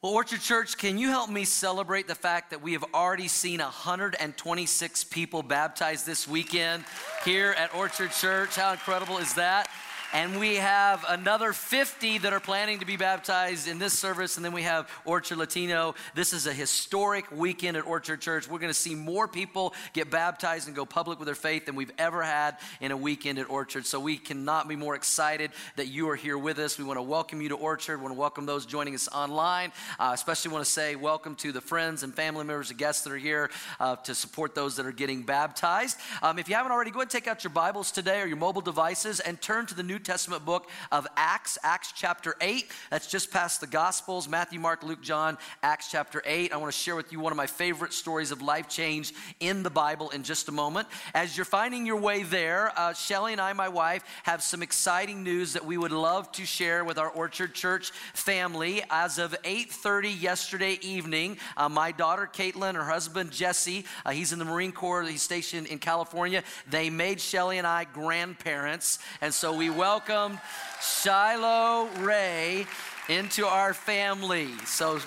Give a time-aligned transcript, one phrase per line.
[0.00, 3.58] Well, Orchard Church, can you help me celebrate the fact that we have already seen
[3.58, 6.84] 126 people baptized this weekend
[7.24, 8.54] here at Orchard Church?
[8.54, 9.68] How incredible is that?
[10.14, 14.36] And we have another 50 that are planning to be baptized in this service.
[14.36, 15.94] And then we have Orchard Latino.
[16.14, 18.48] This is a historic weekend at Orchard Church.
[18.48, 21.76] We're going to see more people get baptized and go public with their faith than
[21.76, 23.84] we've ever had in a weekend at Orchard.
[23.84, 26.78] So we cannot be more excited that you are here with us.
[26.78, 27.98] We want to welcome you to Orchard.
[27.98, 29.72] We want to welcome those joining us online.
[30.00, 33.12] Uh, especially want to say welcome to the friends and family members, the guests that
[33.12, 35.98] are here uh, to support those that are getting baptized.
[36.22, 38.38] Um, if you haven't already, go ahead and take out your Bibles today or your
[38.38, 42.70] mobile devices and turn to the New New Testament book of Acts, Acts chapter 8.
[42.88, 46.52] That's just past the Gospels Matthew, Mark, Luke, John, Acts chapter 8.
[46.52, 49.64] I want to share with you one of my favorite stories of life change in
[49.64, 50.86] the Bible in just a moment.
[51.14, 55.24] As you're finding your way there, uh, Shelly and I, my wife, have some exciting
[55.24, 58.84] news that we would love to share with our Orchard Church family.
[58.90, 64.38] As of 8:30 yesterday evening, uh, my daughter Caitlin, her husband Jesse, uh, he's in
[64.38, 66.44] the Marine Corps, he's stationed in California.
[66.70, 70.38] They made Shelly and I grandparents, and so we welcome welcomed
[70.82, 72.66] Shiloh Ray
[73.08, 74.50] into our family.
[74.66, 74.98] So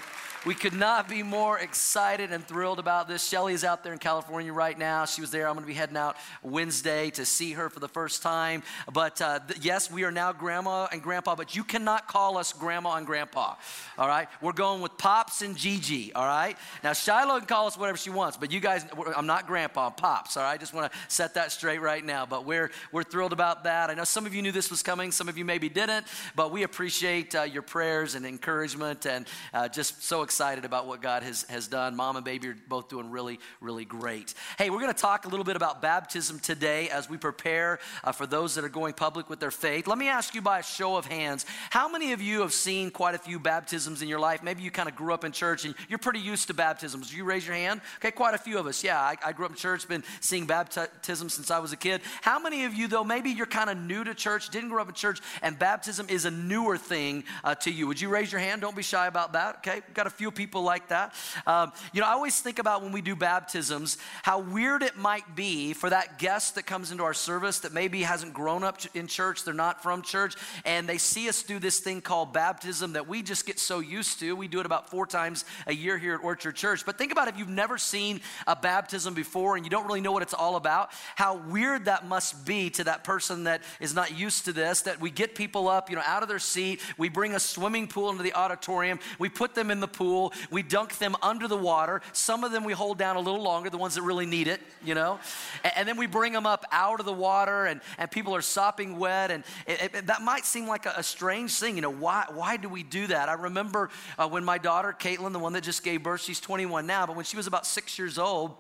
[0.44, 3.28] we could not be more excited and thrilled about this.
[3.28, 5.06] Shelly is out there in California right now.
[5.06, 5.48] She was there.
[5.48, 8.64] I'm going to be heading out Wednesday to see her for the first time.
[8.92, 12.54] But uh, th- yes, we are now grandma and grandpa, but you cannot call us
[12.54, 13.54] grandma and grandpa.
[14.00, 14.28] All right?
[14.42, 16.12] We're going with Pops and Gigi.
[16.14, 16.58] All right?
[16.84, 18.84] Now, Shiloh can call us whatever she wants, but you guys,
[19.16, 20.38] I'm not grandpa, I'm Pops.
[20.38, 20.54] All right?
[20.54, 22.26] I just want to set that straight right now.
[22.26, 23.92] But we're, we're thrilled about that.
[23.92, 26.52] I know some of you knew this was coming, some of you maybe didn't, but
[26.52, 31.02] we appreciate uh, your prayers and encouragement and uh, just so excited excited about what
[31.02, 31.94] God has, has done.
[31.94, 34.34] Mom and baby are both doing really, really great.
[34.58, 38.14] Hey, we're going to talk a little bit about baptism today as we prepare uh,
[38.14, 39.88] for those that are going public with their faith.
[39.88, 42.92] Let me ask you by a show of hands how many of you have seen
[42.92, 44.42] quite a few baptisms in your life?
[44.42, 47.14] Maybe you kind of grew up in church and you're pretty used to baptisms.
[47.14, 47.82] You raise your hand?
[47.98, 48.86] Okay, quite a few of us.
[48.86, 52.00] Yeah, I, I grew up in church, been seeing baptism since I was a kid.
[52.22, 54.88] How many of you, though, maybe you're kind of new to church, didn't grow up
[54.88, 57.86] in church, and baptism is a newer thing uh, to you?
[57.88, 58.62] Would you raise your hand?
[58.62, 59.58] Don't be shy about that.
[59.58, 61.16] Okay, got a few people like that.
[61.48, 65.36] Um, you know, I always think about when we do baptisms, how weird it might
[65.36, 69.08] be for that guest that comes into our service that maybe hasn't grown up in
[69.08, 73.08] church, they're not from church, and they see us do this thing called baptism that
[73.08, 74.36] we just get so used to.
[74.36, 76.86] We do it about four times a year here at Orchard Church.
[76.86, 80.12] But think about if you've never seen a baptism before and you don't really know
[80.12, 84.18] what it's all about, how weird that must be to that person that is not
[84.18, 87.10] used to this, that we get people up, you know, out of their seat, we
[87.10, 90.11] bring a swimming pool into the auditorium, we put them in the pool,
[90.50, 92.02] we dunk them under the water.
[92.14, 94.62] Some of them we hold down a little longer, the ones that really need it,
[94.84, 95.20] you know.
[95.64, 98.42] And, and then we bring them up out of the water, and, and people are
[98.42, 99.32] sopping wet.
[99.32, 101.90] And it, it, that might seem like a, a, strange thing, you know.
[101.90, 103.30] Why, why do we do that?
[103.30, 106.86] I remember uh, when my daughter, Caitlin, the one that just gave birth, she's 21
[106.86, 108.56] now, but when she was about six years old,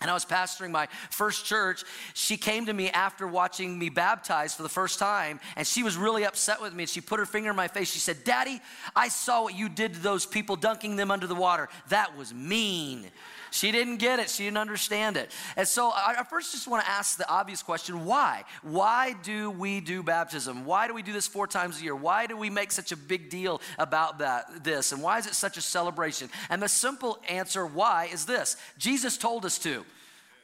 [0.00, 1.82] and I was pastoring my first church.
[2.14, 5.96] She came to me after watching me baptized for the first time, and she was
[5.96, 6.84] really upset with me.
[6.84, 7.90] And she put her finger in my face.
[7.90, 8.60] She said, Daddy,
[8.94, 11.68] I saw what you did to those people, dunking them under the water.
[11.88, 13.08] That was mean.
[13.50, 15.30] She didn't get it, she didn't understand it.
[15.56, 18.44] And so I first just want to ask the obvious question why?
[18.62, 20.64] Why do we do baptism?
[20.64, 21.96] Why do we do this four times a year?
[21.96, 24.92] Why do we make such a big deal about that, this?
[24.92, 26.30] And why is it such a celebration?
[26.50, 29.84] And the simple answer why is this Jesus told us to.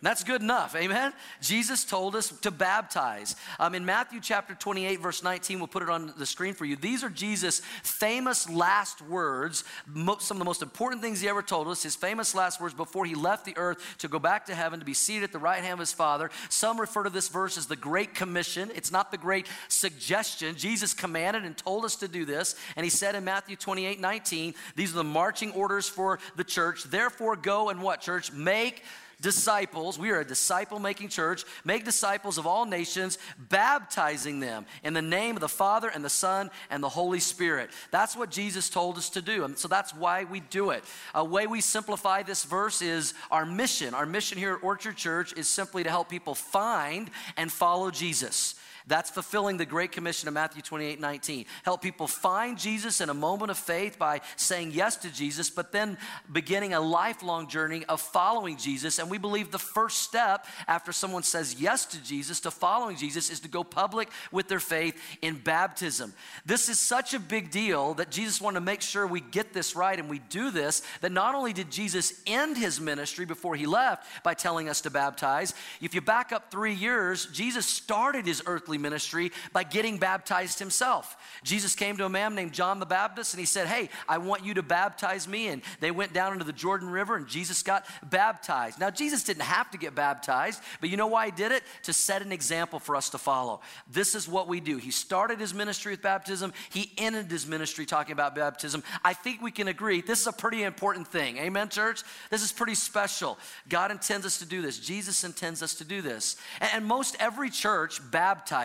[0.05, 1.15] That's good enough, amen?
[1.41, 3.37] Jesus told us to baptize.
[3.59, 6.77] Um, in Matthew chapter 28, verse 19, we'll put it on the screen for you.
[6.77, 11.69] These are Jesus' famous last words, some of the most important things he ever told
[11.69, 14.79] us, his famous last words before he left the earth to go back to heaven
[14.79, 16.31] to be seated at the right hand of his Father.
[16.51, 18.71] Some refer to this verse as the Great Commission.
[18.75, 20.55] It's not the Great Suggestion.
[20.55, 22.57] Jesus commanded and told us to do this.
[22.77, 26.85] And he said in Matthew 28, 19, these are the marching orders for the church.
[26.85, 28.31] Therefore, go and what, church?
[28.35, 28.83] Make
[29.25, 29.99] disciples.
[29.99, 31.45] We are a disciple making church.
[31.65, 36.11] Make disciples of all nations, baptizing them in the name of the Father and the
[36.11, 37.71] Son and the Holy Spirit.
[37.91, 39.45] That's what Jesus told us to do.
[39.45, 40.85] And so that's why we do it.
[41.15, 43.95] A way we simplify this verse is our mission.
[43.95, 48.57] Our mission here at Orchard Church is simply to help people find and follow Jesus.
[48.87, 51.47] That's fulfilling the Great Commission of Matthew 28 19.
[51.63, 55.73] Help people find Jesus in a moment of faith by saying yes to Jesus, but
[55.73, 55.97] then
[56.31, 58.99] beginning a lifelong journey of following Jesus.
[58.99, 63.31] And we believe the first step after someone says yes to Jesus, to following Jesus,
[63.31, 66.13] is to go public with their faith in baptism.
[66.45, 69.75] This is such a big deal that Jesus wanted to make sure we get this
[69.75, 70.83] right and we do this.
[71.01, 74.91] That not only did Jesus end his ministry before he left by telling us to
[74.91, 79.99] baptize, if you back up three years, Jesus started his earthly earthly ministry by getting
[79.99, 81.17] baptized himself.
[81.43, 84.45] Jesus came to a man named John the Baptist and he said, Hey, I want
[84.45, 85.49] you to baptize me.
[85.49, 88.81] And they went down into the Jordan River and Jesus got baptized.
[88.81, 91.63] Now, Jesus didn't have to get baptized, but you know why he did it?
[91.85, 93.61] To set an example for us to follow.
[93.91, 94.79] This is what we do.
[94.79, 98.83] He started his ministry with baptism, he ended his ministry talking about baptism.
[99.05, 101.39] I think we can agree this is a pretty important thing.
[101.39, 102.03] Amen, church?
[102.31, 103.39] This is pretty special.
[103.69, 106.37] God intends us to do this, Jesus intends us to do this.
[106.73, 108.64] And most every church baptizes,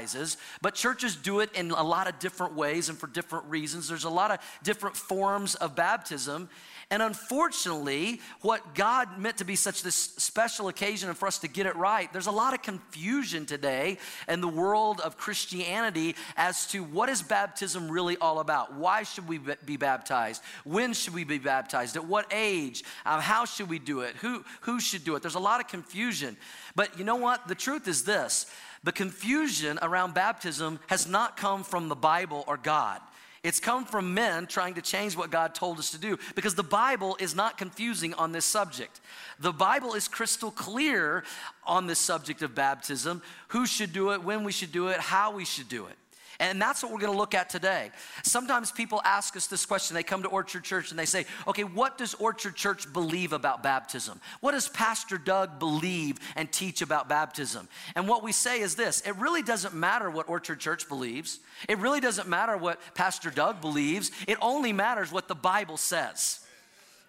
[0.61, 3.87] but churches do it in a lot of different ways and for different reasons.
[3.87, 6.49] There's a lot of different forms of baptism.
[6.91, 11.47] And unfortunately, what God meant to be such this special occasion and for us to
[11.47, 16.65] get it right, there's a lot of confusion today in the world of Christianity as
[16.67, 18.73] to what is baptism really all about?
[18.73, 20.41] Why should we be baptized?
[20.63, 21.95] When should we be baptized?
[21.95, 22.83] At what age?
[23.05, 24.15] Um, how should we do it?
[24.15, 25.21] Who, who should do it?
[25.21, 26.37] There's a lot of confusion.
[26.75, 27.47] But you know what?
[27.47, 28.47] The truth is this
[28.83, 33.01] the confusion around baptism has not come from the Bible or God.
[33.41, 36.63] It's come from men trying to change what God told us to do because the
[36.63, 38.99] Bible is not confusing on this subject.
[39.39, 41.23] The Bible is crystal clear
[41.65, 45.31] on the subject of baptism who should do it, when we should do it, how
[45.31, 45.95] we should do it.
[46.39, 47.91] And that's what we're going to look at today.
[48.23, 49.93] Sometimes people ask us this question.
[49.93, 53.61] They come to Orchard Church and they say, okay, what does Orchard Church believe about
[53.61, 54.21] baptism?
[54.39, 57.67] What does Pastor Doug believe and teach about baptism?
[57.95, 61.77] And what we say is this it really doesn't matter what Orchard Church believes, it
[61.77, 66.39] really doesn't matter what Pastor Doug believes, it only matters what the Bible says.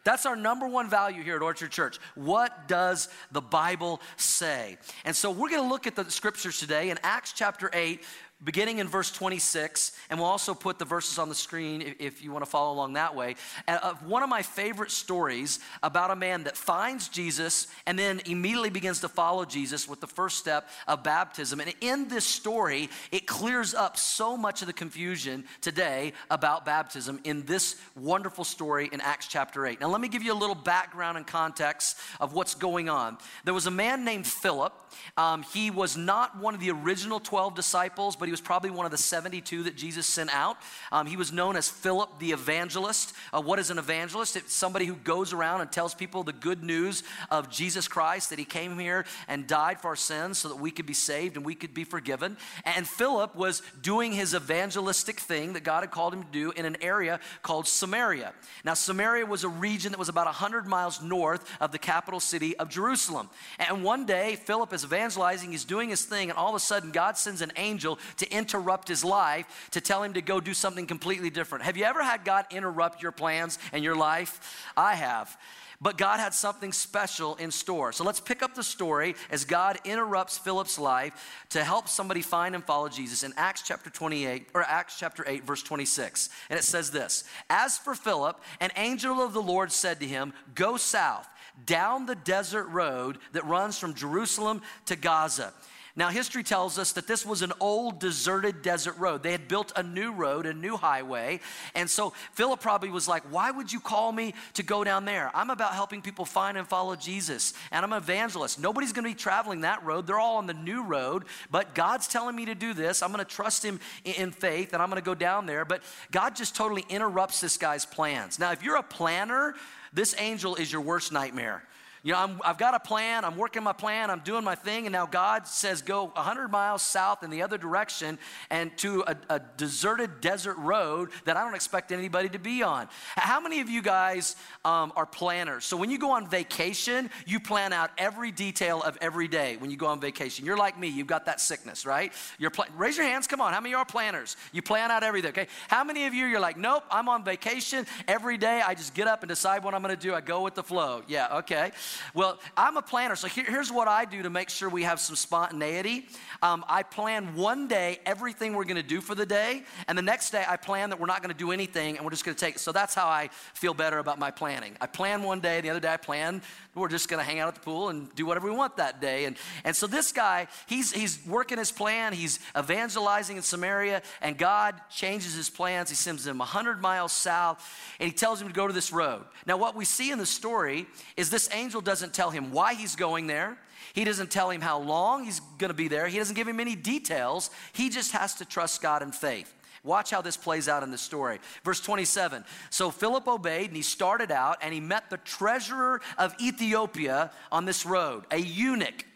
[0.03, 1.99] That's our number one value here at Orchard Church.
[2.15, 4.79] What does the Bible say?
[5.05, 8.03] And so we're going to look at the scriptures today in Acts chapter 8,
[8.43, 12.33] beginning in verse 26, and we'll also put the verses on the screen if you
[12.33, 13.37] want to follow along that way.
[13.69, 18.71] Uh, one of my favorite stories about a man that finds Jesus and then immediately
[18.71, 21.61] begins to follow Jesus with the first step of baptism.
[21.61, 27.21] And in this story, it clears up so much of the confusion today about baptism
[27.25, 29.81] in this wonderful story in Acts chapter 8.
[29.81, 33.19] Now, let me give you a little background and context of what's going on.
[33.45, 34.73] There was a man named Philip.
[35.17, 38.87] Um, he was not one of the original 12 disciples, but he was probably one
[38.87, 40.56] of the 72 that Jesus sent out.
[40.93, 43.12] Um, he was known as Philip the evangelist.
[43.35, 44.37] Uh, what is an evangelist?
[44.37, 48.38] It's somebody who goes around and tells people the good news of Jesus Christ, that
[48.38, 51.44] he came here and died for our sins so that we could be saved and
[51.44, 52.37] we could be forgiven.
[52.65, 56.67] And Philip was doing his evangelistic thing that God had called him to do in
[56.67, 58.32] an area called Samaria.
[58.65, 62.56] Now, Samaria was a region that was about 100 miles north of the capital city
[62.59, 63.29] of Jerusalem.
[63.59, 66.93] And one day, Philip is evangelizing, he's doing his thing, and all of a sudden,
[66.93, 70.87] God sends an angel to interrupt his life, to tell him to go do something
[70.87, 71.64] completely different.
[71.64, 74.70] Have you ever had God interrupt your plans and your life?
[74.76, 75.37] I have.
[75.82, 77.93] But God had something special in store.
[77.93, 82.55] So let's pick up the story as God interrupts Philip's life to help somebody find
[82.55, 86.28] and follow Jesus in Acts chapter 28 or Acts chapter 8 verse 26.
[86.50, 90.34] And it says this, "As for Philip, an angel of the Lord said to him,
[90.55, 91.26] "Go south
[91.64, 95.55] down the desert road that runs from Jerusalem to Gaza."
[96.00, 99.23] Now, history tells us that this was an old deserted desert road.
[99.23, 101.41] They had built a new road, a new highway.
[101.75, 105.31] And so Philip probably was like, Why would you call me to go down there?
[105.35, 108.58] I'm about helping people find and follow Jesus, and I'm an evangelist.
[108.58, 110.06] Nobody's going to be traveling that road.
[110.06, 113.03] They're all on the new road, but God's telling me to do this.
[113.03, 115.67] I'm going to trust Him in faith, and I'm going to go down there.
[115.67, 118.38] But God just totally interrupts this guy's plans.
[118.38, 119.55] Now, if you're a planner,
[119.93, 121.63] this angel is your worst nightmare.
[122.03, 124.87] You know, i have got a plan, I'm working my plan, I'm doing my thing,
[124.87, 129.17] and now God says go 100 miles south in the other direction and to a,
[129.29, 132.89] a deserted desert road that I don't expect anybody to be on.
[133.17, 135.67] How many of you guys um, are planners?
[135.67, 139.71] So when you go on vacation, you plan out every detail of every day when
[139.71, 140.47] you go on vacation.
[140.47, 142.15] You're like me, you've got that sickness, right?
[142.39, 143.53] You're pl- raise your hands, come on.
[143.53, 144.39] How many are planners?
[144.53, 145.49] You plan out everything, okay?
[145.69, 148.63] How many of you you're like, nope, I'm on vacation every day.
[148.65, 150.15] I just get up and decide what I'm going to do.
[150.15, 151.03] I go with the flow.
[151.07, 151.73] Yeah, okay.
[152.15, 155.01] Well, I'm a planner, so here, here's what I do to make sure we have
[155.01, 156.06] some spontaneity.
[156.43, 160.03] Um, I plan one day everything we're going to do for the day, and the
[160.03, 162.35] next day I plan that we're not going to do anything and we're just going
[162.35, 162.56] to take.
[162.56, 162.59] it.
[162.59, 164.77] So that's how I feel better about my planning.
[164.81, 166.43] I plan one day, the other day I plan
[166.75, 169.01] we're just going to hang out at the pool and do whatever we want that
[169.01, 169.25] day.
[169.25, 172.13] And and so this guy, he's he's working his plan.
[172.13, 175.91] He's evangelizing in Samaria, and God changes his plans.
[175.91, 177.69] He sends him 100 miles south,
[177.99, 179.25] and he tells him to go to this road.
[179.47, 182.96] Now, what we see in the story is this angel doesn't tell him why he's
[182.96, 183.58] going there.
[183.93, 186.06] He doesn't tell him how long he's going to be there.
[186.06, 187.51] He doesn't give him any details.
[187.72, 189.53] He just has to trust God in faith.
[189.82, 191.39] Watch how this plays out in the story.
[191.65, 192.44] Verse 27.
[192.69, 197.65] So Philip obeyed and he started out and he met the treasurer of Ethiopia on
[197.65, 199.06] this road, a eunuch.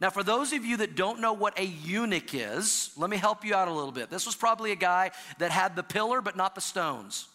[0.00, 3.44] Now, for those of you that don't know what a eunuch is, let me help
[3.44, 4.10] you out a little bit.
[4.10, 7.28] This was probably a guy that had the pillar but not the stones.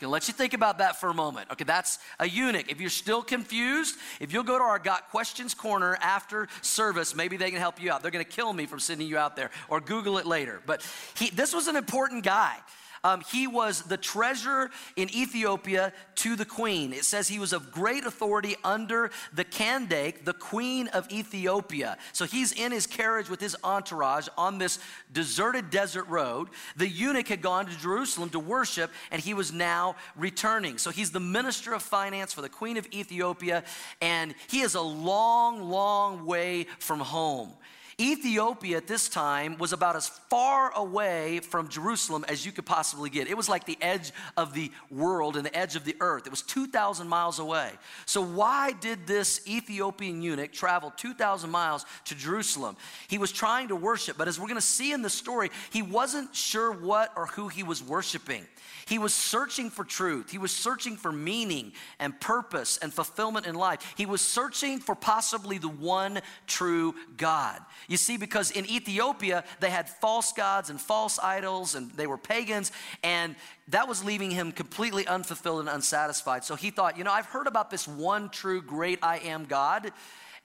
[0.00, 1.50] Just gonna let you think about that for a moment.
[1.52, 2.70] Okay, that's a eunuch.
[2.70, 7.36] If you're still confused, if you'll go to our Got Questions corner after service, maybe
[7.36, 8.00] they can help you out.
[8.00, 10.62] They're gonna kill me from sending you out there, or Google it later.
[10.64, 10.82] But
[11.18, 12.56] he, this was an important guy.
[13.02, 16.92] Um, he was the treasurer in Ethiopia to the queen.
[16.92, 21.96] It says he was of great authority under the Candake, the queen of Ethiopia.
[22.12, 24.78] So he's in his carriage with his entourage on this
[25.12, 26.48] deserted desert road.
[26.76, 30.76] The eunuch had gone to Jerusalem to worship, and he was now returning.
[30.76, 33.64] So he's the minister of finance for the queen of Ethiopia,
[34.02, 37.52] and he is a long, long way from home.
[38.00, 43.10] Ethiopia at this time was about as far away from Jerusalem as you could possibly
[43.10, 43.28] get.
[43.28, 46.26] It was like the edge of the world and the edge of the earth.
[46.26, 47.72] It was 2,000 miles away.
[48.06, 52.76] So, why did this Ethiopian eunuch travel 2,000 miles to Jerusalem?
[53.08, 55.82] He was trying to worship, but as we're going to see in the story, he
[55.82, 58.46] wasn't sure what or who he was worshiping.
[58.90, 60.32] He was searching for truth.
[60.32, 63.94] He was searching for meaning and purpose and fulfillment in life.
[63.96, 67.60] He was searching for possibly the one true God.
[67.86, 72.18] You see, because in Ethiopia, they had false gods and false idols, and they were
[72.18, 72.72] pagans,
[73.04, 73.36] and
[73.68, 76.42] that was leaving him completely unfulfilled and unsatisfied.
[76.42, 79.92] So he thought, you know, I've heard about this one true great I am God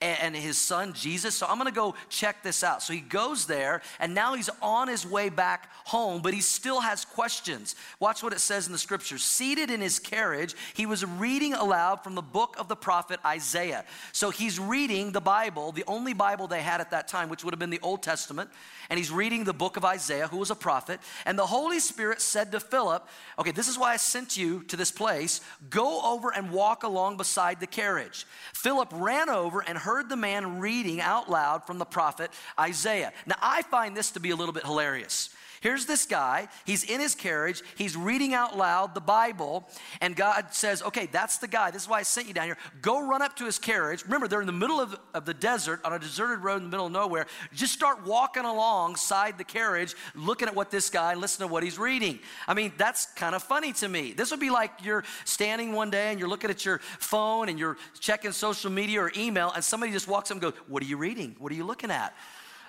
[0.05, 1.35] and his son Jesus.
[1.35, 2.81] So I'm gonna go check this out.
[2.81, 6.81] So he goes there, and now he's on his way back home, but he still
[6.81, 7.75] has questions.
[7.99, 9.23] Watch what it says in the scriptures.
[9.23, 13.85] Seated in his carriage, he was reading aloud from the book of the prophet Isaiah.
[14.11, 17.53] So he's reading the Bible, the only Bible they had at that time, which would
[17.53, 18.49] have been the Old Testament
[18.89, 20.99] and he's reading the book of Isaiah, who was a prophet.
[21.25, 23.07] And the Holy Spirit said to Philip,
[23.39, 25.41] Okay, this is why I sent you to this place.
[25.69, 28.25] Go over and walk along beside the carriage.
[28.53, 33.13] Philip ran over and heard the man reading out loud from the prophet Isaiah.
[33.25, 35.29] Now, I find this to be a little bit hilarious.
[35.65, 39.67] Here's this guy, he's in his carriage, he's reading out loud the Bible,
[39.99, 41.71] and God says, Okay, that's the guy.
[41.71, 42.57] This is why I sent you down here.
[42.83, 44.03] Go run up to his carriage.
[44.03, 46.69] Remember, they're in the middle of, of the desert on a deserted road in the
[46.69, 47.25] middle of nowhere.
[47.51, 51.79] Just start walking alongside the carriage, looking at what this guy, listen to what he's
[51.79, 52.19] reading.
[52.47, 54.13] I mean, that's kind of funny to me.
[54.13, 57.57] This would be like you're standing one day and you're looking at your phone and
[57.57, 60.85] you're checking social media or email, and somebody just walks up and goes, What are
[60.85, 61.35] you reading?
[61.39, 62.13] What are you looking at?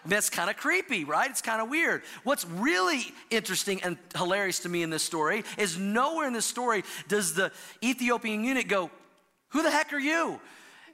[0.06, 1.30] That's kind of creepy, right?
[1.30, 2.02] It's kind of weird.
[2.24, 6.84] What's really interesting and hilarious to me in this story is nowhere in this story
[7.08, 8.90] does the Ethiopian eunuch go,
[9.50, 10.40] Who the heck are you?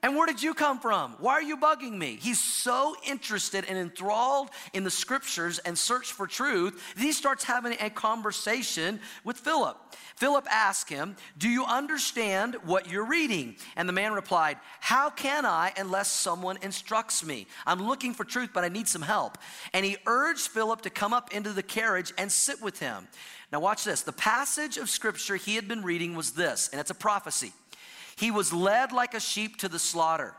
[0.05, 1.15] And where did you come from?
[1.21, 2.19] Why are you bugging me?
[2.21, 7.45] He's so interested and enthralled in the scriptures and search for truth that he starts
[7.45, 9.79] having a conversation with Philip.
[10.17, 13.55] Philip asked him, Do you understand what you're reading?
[13.77, 17.47] And the man replied, How can I unless someone instructs me?
[17.65, 19.39] I'm looking for truth, but I need some help.
[19.73, 23.07] And he urged Philip to come up into the carriage and sit with him.
[23.53, 24.03] Now, watch this.
[24.03, 27.53] The passage of scripture he had been reading was this, and it's a prophecy.
[28.17, 30.35] He was led like a sheep to the slaughter.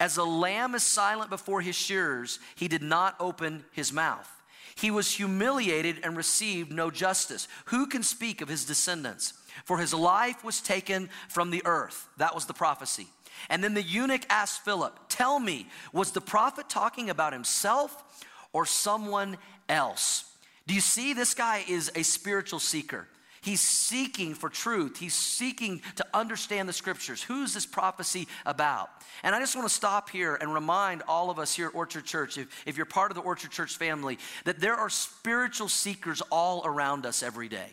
[0.00, 4.28] As a lamb is silent before his shearers, he did not open his mouth.
[4.74, 7.46] He was humiliated and received no justice.
[7.66, 9.34] Who can speak of his descendants?
[9.64, 12.08] For his life was taken from the earth.
[12.16, 13.06] That was the prophecy.
[13.48, 18.66] And then the eunuch asked Philip, Tell me, was the prophet talking about himself or
[18.66, 19.36] someone
[19.68, 20.24] else?
[20.66, 23.08] Do you see this guy is a spiritual seeker?
[23.42, 24.98] He's seeking for truth.
[24.98, 27.22] He's seeking to understand the scriptures.
[27.22, 28.88] Who's this prophecy about?
[29.24, 32.04] And I just want to stop here and remind all of us here at Orchard
[32.04, 36.22] Church, if, if you're part of the Orchard Church family, that there are spiritual seekers
[36.30, 37.66] all around us every day.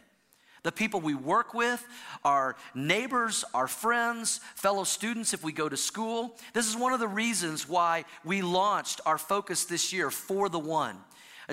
[0.63, 1.85] The people we work with,
[2.25, 6.35] our neighbors, our friends, fellow students, if we go to school.
[6.53, 10.59] This is one of the reasons why we launched our focus this year for the
[10.59, 10.97] one.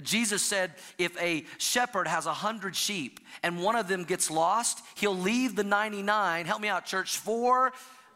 [0.05, 4.83] Jesus said if a shepherd has a hundred sheep and one of them gets lost,
[4.97, 7.73] he'll leave the 99, help me out, church, for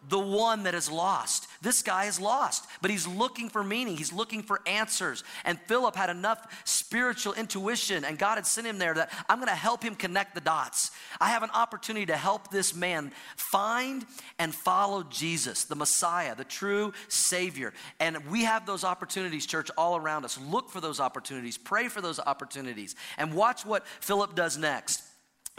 [0.09, 1.47] the one that is lost.
[1.63, 3.97] This guy is lost, but he's looking for meaning.
[3.97, 5.25] He's looking for answers.
[5.45, 9.49] And Philip had enough spiritual intuition, and God had sent him there that I'm going
[9.49, 10.91] to help him connect the dots.
[11.21, 14.07] I have an opportunity to help this man find
[14.39, 17.75] and follow Jesus, the Messiah, the true Savior.
[17.99, 20.39] And we have those opportunities, church, all around us.
[20.39, 25.03] Look for those opportunities, pray for those opportunities, and watch what Philip does next.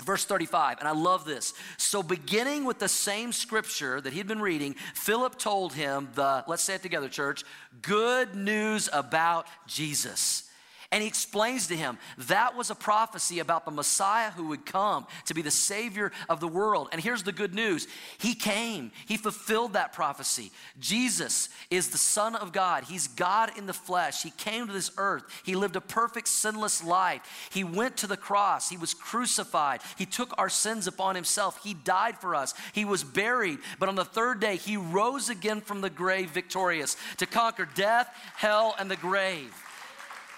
[0.04, 1.54] Verse 35, and I love this.
[1.78, 6.64] So, beginning with the same scripture that he'd been reading, Philip told him the, let's
[6.64, 7.44] say it together, church,
[7.82, 10.50] good news about Jesus.
[10.94, 15.08] And he explains to him that was a prophecy about the Messiah who would come
[15.26, 16.90] to be the Savior of the world.
[16.92, 20.52] And here's the good news He came, He fulfilled that prophecy.
[20.82, 24.22] Jesus is the Son of God, He's God in the flesh.
[24.22, 27.50] He came to this earth, He lived a perfect, sinless life.
[27.54, 31.74] He went to the cross, He was crucified, He took our sins upon Himself, He
[31.74, 33.60] died for us, He was buried.
[33.80, 38.14] But on the third day, He rose again from the grave victorious to conquer death,
[38.36, 39.54] hell, and the grave.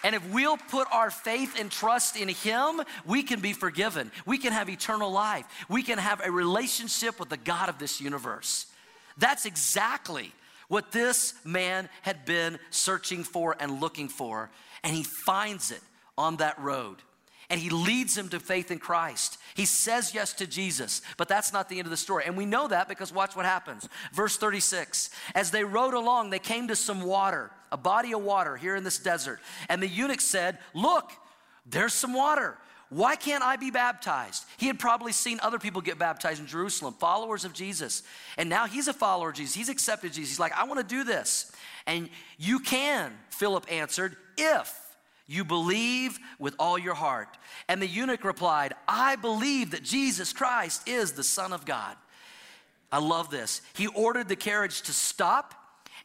[0.04, 4.12] And if we'll put our faith and trust in Him, we can be forgiven.
[4.26, 5.46] We can have eternal life.
[5.70, 8.68] We can have a relationship with the God of this universe.
[9.18, 10.34] That's exactly
[10.68, 14.50] what this man had been searching for and looking for.
[14.84, 15.82] And he finds it
[16.18, 16.98] on that road.
[17.50, 19.38] And he leads him to faith in Christ.
[19.54, 22.24] He says yes to Jesus, but that's not the end of the story.
[22.26, 23.88] And we know that because watch what happens.
[24.14, 28.56] Verse 36 As they rode along, they came to some water a body of water
[28.56, 29.42] here in this desert.
[29.68, 31.12] And the eunuch said, Look,
[31.66, 32.58] there's some water.
[32.90, 34.46] Why can't I be baptized?
[34.58, 38.04] He had probably seen other people get baptized in Jerusalem, followers of Jesus.
[38.38, 39.56] And now he's a follower of Jesus.
[39.56, 40.34] He's accepted Jesus.
[40.34, 41.52] He's like, I want to do this.
[41.88, 44.80] And you can, Philip answered, if
[45.26, 47.30] you believe with all your heart.
[47.68, 51.96] And the eunuch replied, I believe that Jesus Christ is the Son of God.
[52.92, 53.64] I love this.
[53.74, 55.56] He ordered the carriage to stop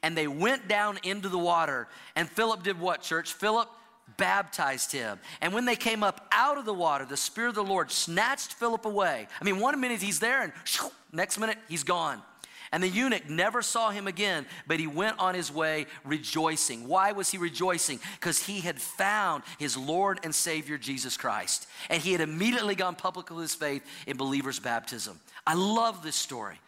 [0.03, 1.89] and they went down into the water.
[2.17, 3.33] And Philip did what, church?
[3.33, 3.69] Philip
[4.17, 5.19] baptized him.
[5.41, 8.55] And when they came up out of the water, the Spirit of the Lord snatched
[8.55, 9.27] Philip away.
[9.41, 12.23] I mean, one minute he's there, and shoo, next minute he's gone.
[12.71, 16.87] And the eunuch never saw him again, but he went on his way rejoicing.
[16.87, 17.99] Why was he rejoicing?
[18.21, 21.67] Because he had found his Lord and Savior Jesus Christ.
[21.89, 25.19] And he had immediately gone public with his faith in believer's baptism.
[25.47, 26.61] I love this story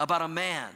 [0.00, 0.70] about a man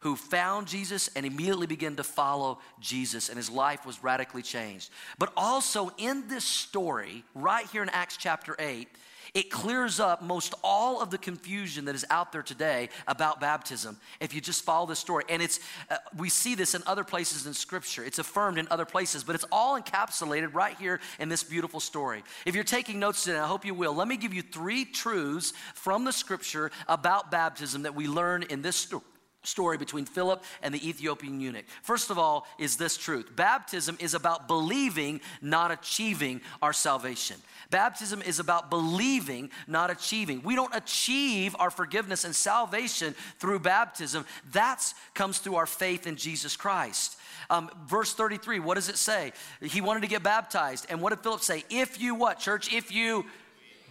[0.00, 4.90] who found Jesus and immediately began to follow Jesus, and his life was radically changed.
[5.18, 8.88] But also in this story, right here in Acts chapter 8,
[9.32, 13.96] it clears up most all of the confusion that is out there today about baptism
[14.18, 15.24] if you just follow this story.
[15.28, 18.02] And it's uh, we see this in other places in scripture.
[18.02, 22.24] It's affirmed in other places but it's all encapsulated right here in this beautiful story.
[22.44, 25.52] If you're taking notes today i hope you will let me give you three truths
[25.74, 29.04] from the scripture about baptism that we learn in this story
[29.42, 31.64] story between Philip and the Ethiopian eunuch.
[31.82, 37.36] First of all, is this truth baptism is about believing, not achieving our salvation.
[37.70, 40.42] Baptism is about believing, not achieving.
[40.42, 44.26] We don't achieve our forgiveness and salvation through baptism.
[44.52, 44.82] That
[45.14, 47.16] comes through our faith in Jesus Christ.
[47.48, 49.32] Um, verse 33, what does it say?
[49.60, 50.86] He wanted to get baptized.
[50.88, 51.64] And what did Philip say?
[51.70, 52.72] If you what, church?
[52.72, 53.24] If you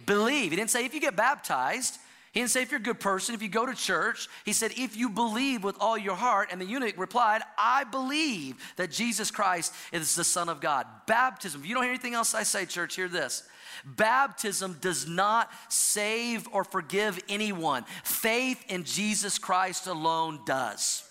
[0.06, 0.50] believe.
[0.50, 1.98] He didn't say if you get baptized.
[2.32, 4.28] He didn't say if you're a good person, if you go to church.
[4.44, 6.50] He said if you believe with all your heart.
[6.52, 10.86] And the eunuch replied, I believe that Jesus Christ is the Son of God.
[11.06, 11.60] Baptism.
[11.60, 13.42] If you don't hear anything else I say, church, hear this.
[13.84, 17.84] Baptism does not save or forgive anyone.
[18.04, 21.02] Faith in Jesus Christ alone does.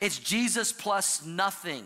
[0.00, 1.84] It's Jesus plus nothing.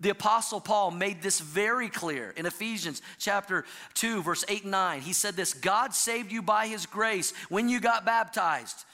[0.00, 5.00] The apostle Paul made this very clear in Ephesians chapter 2 verse 8 and 9.
[5.00, 8.84] He said this, God saved you by his grace when you got baptized.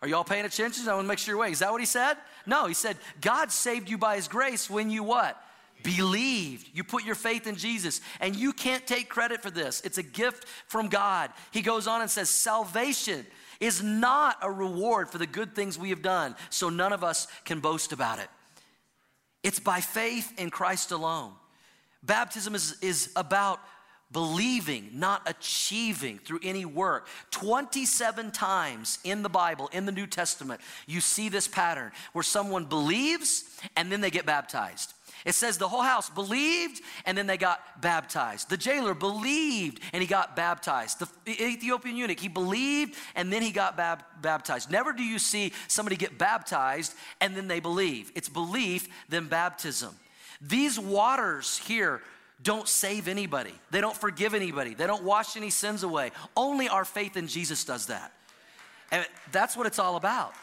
[0.00, 0.88] Are y'all paying attention?
[0.88, 1.52] I want to make sure you're awake.
[1.52, 2.16] Is that what he said?
[2.46, 5.40] No, he said, God saved you by his grace when you what?
[5.82, 6.68] Believed.
[6.74, 8.00] You put your faith in Jesus.
[8.20, 9.80] And you can't take credit for this.
[9.82, 11.30] It's a gift from God.
[11.52, 13.26] He goes on and says, salvation
[13.60, 17.26] is not a reward for the good things we have done, so none of us
[17.44, 18.28] can boast about it.
[19.44, 21.32] It's by faith in Christ alone.
[22.02, 23.60] Baptism is, is about
[24.10, 27.06] believing, not achieving through any work.
[27.30, 32.64] 27 times in the Bible, in the New Testament, you see this pattern where someone
[32.64, 33.44] believes
[33.76, 34.94] and then they get baptized.
[35.24, 38.50] It says the whole house believed and then they got baptized.
[38.50, 40.98] The jailer believed and he got baptized.
[40.98, 44.70] The Ethiopian eunuch, he believed and then he got bab- baptized.
[44.70, 48.12] Never do you see somebody get baptized and then they believe.
[48.14, 49.94] It's belief, then baptism.
[50.42, 52.02] These waters here
[52.42, 56.10] don't save anybody, they don't forgive anybody, they don't wash any sins away.
[56.36, 58.12] Only our faith in Jesus does that.
[58.90, 60.34] And that's what it's all about.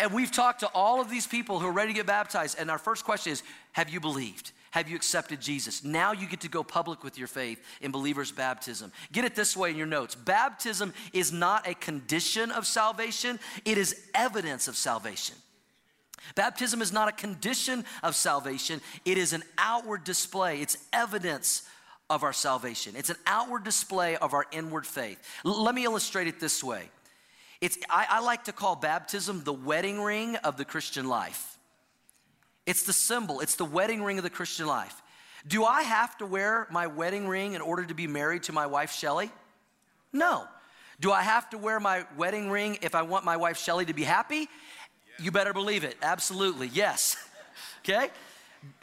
[0.00, 2.56] And we've talked to all of these people who are ready to get baptized.
[2.58, 4.52] And our first question is Have you believed?
[4.70, 5.84] Have you accepted Jesus?
[5.84, 8.92] Now you get to go public with your faith in believer's baptism.
[9.12, 13.76] Get it this way in your notes baptism is not a condition of salvation, it
[13.76, 15.36] is evidence of salvation.
[16.34, 21.64] Baptism is not a condition of salvation, it is an outward display, it's evidence
[22.08, 22.94] of our salvation.
[22.96, 25.22] It's an outward display of our inward faith.
[25.46, 26.90] L- let me illustrate it this way
[27.60, 31.58] it's, I, I like to call baptism the wedding ring of the Christian life.
[32.66, 35.02] It's the symbol, it's the wedding ring of the Christian life.
[35.46, 38.66] Do I have to wear my wedding ring in order to be married to my
[38.66, 39.30] wife, Shelly?
[40.12, 40.44] No.
[41.00, 43.94] Do I have to wear my wedding ring if I want my wife, Shelly, to
[43.94, 44.48] be happy?
[45.18, 45.96] You better believe it.
[46.02, 46.68] Absolutely.
[46.68, 47.16] Yes.
[47.84, 48.10] okay?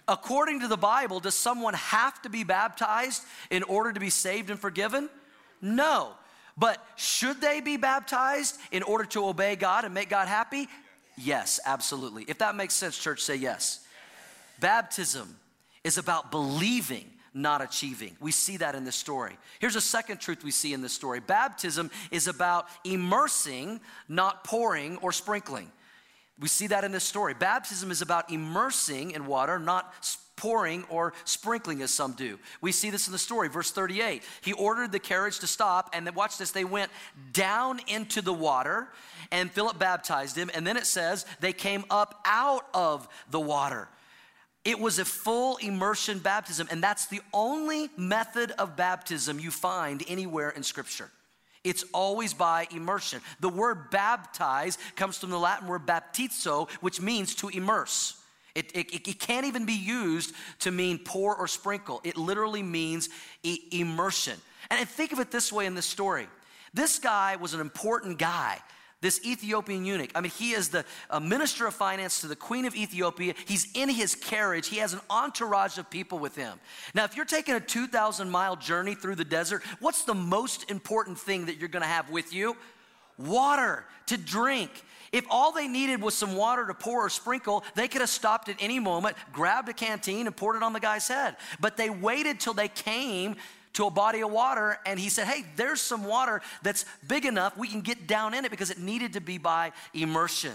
[0.07, 4.49] According to the Bible, does someone have to be baptized in order to be saved
[4.49, 5.09] and forgiven?
[5.61, 6.13] No.
[6.57, 10.67] But should they be baptized in order to obey God and make God happy?
[11.15, 12.25] Yes, absolutely.
[12.27, 13.85] If that makes sense, church, say yes.
[14.59, 15.37] Baptism
[15.83, 18.15] is about believing, not achieving.
[18.19, 19.37] We see that in this story.
[19.59, 24.97] Here's a second truth we see in this story baptism is about immersing, not pouring
[24.97, 25.71] or sprinkling.
[26.39, 27.33] We see that in this story.
[27.33, 29.93] Baptism is about immersing in water, not
[30.37, 32.39] pouring or sprinkling as some do.
[32.61, 34.23] We see this in the story, verse 38.
[34.41, 36.91] He ordered the carriage to stop, and then watch this, they went
[37.33, 38.87] down into the water,
[39.31, 40.49] and Philip baptized him.
[40.53, 43.89] And then it says they came up out of the water.
[44.63, 50.03] It was a full immersion baptism, and that's the only method of baptism you find
[50.07, 51.09] anywhere in Scripture.
[51.63, 53.21] It's always by immersion.
[53.39, 58.16] The word baptize comes from the Latin word baptizo, which means to immerse.
[58.57, 62.01] It, it, it, can't even be used to mean pour or sprinkle.
[62.03, 63.09] It literally means
[63.43, 64.33] e- immersion.
[64.71, 66.27] And think of it this way in this story
[66.73, 68.59] this guy was an important guy.
[68.99, 72.65] This Ethiopian eunuch, I mean, he is the uh, minister of finance to the queen
[72.65, 73.35] of Ethiopia.
[73.45, 74.69] He's in his carriage.
[74.69, 76.59] He has an entourage of people with him.
[76.95, 81.19] Now, if you're taking a 2,000 mile journey through the desert, what's the most important
[81.19, 82.57] thing that you're gonna have with you?
[83.17, 84.71] Water to drink.
[85.11, 88.49] If all they needed was some water to pour or sprinkle, they could have stopped
[88.49, 91.37] at any moment, grabbed a canteen, and poured it on the guy's head.
[91.59, 93.35] But they waited till they came
[93.73, 97.55] to a body of water and he said, Hey, there's some water that's big enough
[97.55, 100.53] we can get down in it because it needed to be by immersion.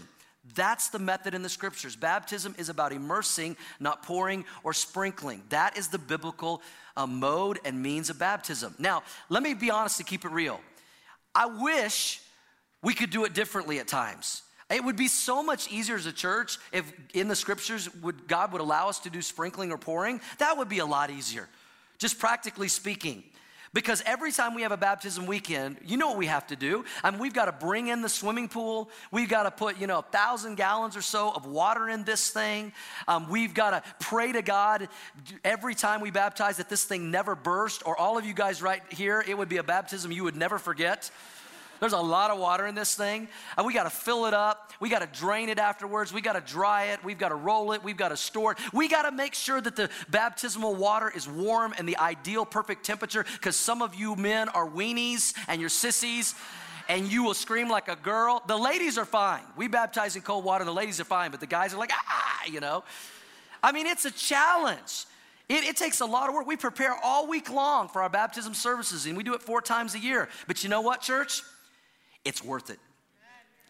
[0.56, 1.94] That's the method in the scriptures.
[1.94, 5.42] Baptism is about immersing, not pouring or sprinkling.
[5.50, 6.62] That is the biblical
[6.96, 8.74] uh, mode and means of baptism.
[8.78, 10.60] Now, let me be honest to keep it real.
[11.32, 12.20] I wish
[12.82, 14.42] we could do it differently at times.
[14.70, 18.52] It would be so much easier as a church if in the scriptures would God
[18.52, 20.20] would allow us to do sprinkling or pouring.
[20.38, 21.48] That would be a lot easier
[22.02, 23.22] just practically speaking.
[23.74, 26.84] Because every time we have a baptism weekend, you know what we have to do.
[27.02, 28.90] I mean, we've got to bring in the swimming pool.
[29.10, 32.30] We've got to put, you know, a thousand gallons or so of water in this
[32.30, 32.72] thing.
[33.08, 34.90] Um, we've got to pray to God
[35.42, 37.82] every time we baptize that this thing never burst.
[37.86, 40.58] Or all of you guys right here, it would be a baptism you would never
[40.58, 41.10] forget.
[41.82, 43.26] There's a lot of water in this thing.
[43.58, 44.72] And we got to fill it up.
[44.78, 46.12] We got to drain it afterwards.
[46.12, 47.02] We got to dry it.
[47.02, 47.82] We've got to roll it.
[47.82, 48.58] We've got to store it.
[48.72, 52.86] We got to make sure that the baptismal water is warm and the ideal perfect
[52.86, 56.36] temperature because some of you men are weenies and you're sissies
[56.88, 58.44] and you will scream like a girl.
[58.46, 59.42] The ladies are fine.
[59.56, 62.42] We baptize in cold water, the ladies are fine, but the guys are like, ah,
[62.46, 62.84] you know.
[63.60, 65.06] I mean, it's a challenge.
[65.48, 66.46] It, it, takes a lot of work.
[66.46, 69.96] We prepare all week long for our baptism services, and we do it four times
[69.96, 70.28] a year.
[70.46, 71.42] But you know what, church?
[72.24, 72.78] It's worth it.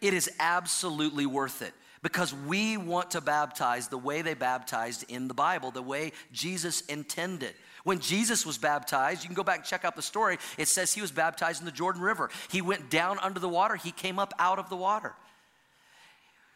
[0.01, 5.29] It is absolutely worth it because we want to baptize the way they baptized in
[5.29, 7.53] the Bible, the way Jesus intended.
[7.85, 10.37] When Jesus was baptized, you can go back and check out the story.
[10.57, 12.29] It says he was baptized in the Jordan River.
[12.51, 15.13] He went down under the water, he came up out of the water.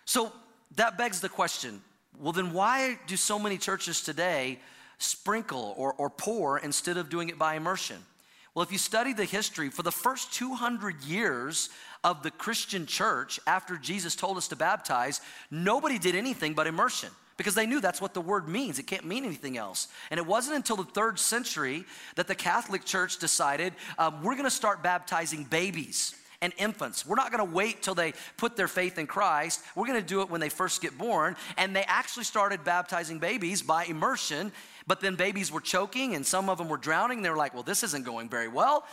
[0.05, 0.31] So
[0.75, 1.81] that begs the question
[2.19, 4.59] well, then why do so many churches today
[4.97, 7.97] sprinkle or, or pour instead of doing it by immersion?
[8.55, 11.69] Well, if you study the history, for the first 200 years
[12.03, 17.09] of the Christian church, after Jesus told us to baptize, nobody did anything but immersion
[17.37, 18.79] because they knew that's what the word means.
[18.79, 19.87] It can't mean anything else.
[20.09, 24.45] And it wasn't until the third century that the Catholic Church decided um, we're going
[24.45, 27.05] to start baptizing babies and infants.
[27.05, 29.61] We're not going to wait till they put their faith in Christ.
[29.75, 31.35] We're going to do it when they first get born.
[31.57, 34.51] And they actually started baptizing babies by immersion
[34.87, 37.21] but then babies were choking and some of them were drowning.
[37.21, 38.85] They were like, well, this isn't going very well.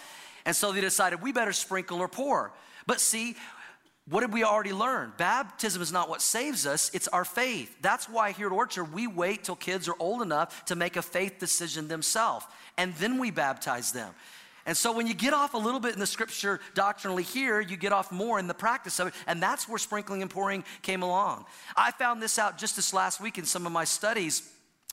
[0.45, 2.53] And so they decided we better sprinkle or pour.
[2.87, 3.37] But see,
[4.09, 5.13] what did we already learn?
[5.17, 7.75] Baptism is not what saves us, it's our faith.
[7.81, 11.03] That's why here at Orchard, we wait till kids are old enough to make a
[11.03, 12.45] faith decision themselves,
[12.77, 14.13] and then we baptize them.
[14.67, 17.77] And so when you get off a little bit in the scripture doctrinally here, you
[17.77, 19.15] get off more in the practice of it.
[19.27, 21.45] And that's where sprinkling and pouring came along.
[21.77, 24.51] I found this out just this last week in some of my studies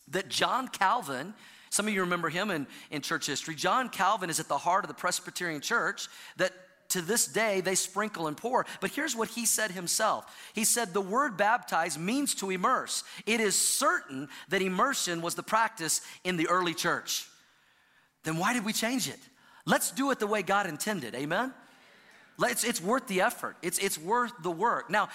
[0.10, 1.34] that John Calvin,
[1.70, 4.84] some of you remember him in, in church history, John Calvin is at the heart
[4.84, 6.52] of the Presbyterian church that
[6.92, 8.66] to this day they sprinkle and pour.
[8.80, 13.04] But here's what he said himself He said, The word baptize means to immerse.
[13.26, 17.28] It is certain that immersion was the practice in the early church.
[18.24, 19.20] Then why did we change it?
[19.66, 21.16] Let's do it the way God intended.
[21.16, 21.54] Amen?
[22.40, 24.90] It's, it's worth the effort, it's, it's worth the work.
[24.90, 25.10] Now,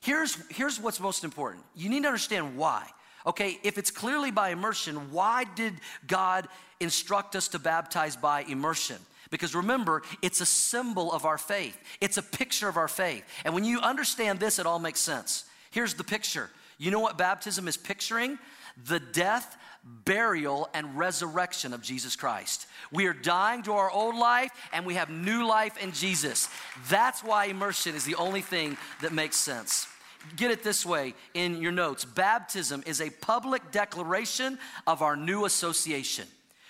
[0.00, 2.86] here's, here's what's most important you need to understand why.
[3.26, 5.74] Okay, if it's clearly by immersion, why did
[6.06, 6.46] God
[6.78, 8.98] instruct us to baptize by immersion?
[9.30, 13.24] Because remember, it's a symbol of our faith, it's a picture of our faith.
[13.44, 15.44] And when you understand this, it all makes sense.
[15.70, 16.50] Here's the picture.
[16.78, 18.38] You know what baptism is picturing?
[18.86, 19.56] The death,
[20.04, 22.66] burial, and resurrection of Jesus Christ.
[22.92, 26.48] We are dying to our old life and we have new life in Jesus.
[26.88, 29.88] That's why immersion is the only thing that makes sense.
[30.34, 35.44] Get it this way in your notes baptism is a public declaration of our new
[35.44, 36.26] association.